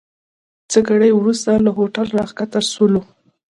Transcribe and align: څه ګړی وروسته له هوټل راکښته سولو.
څه 0.71 0.79
ګړی 0.87 1.11
وروسته 1.13 1.49
له 1.65 1.71
هوټل 1.77 2.07
راکښته 2.17 2.59
سولو. 2.73 3.01